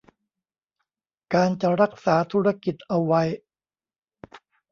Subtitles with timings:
[1.33, 3.23] การจะรักษาธุรกิจเอาไว้